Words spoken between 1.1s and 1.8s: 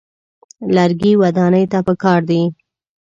ودانۍ ته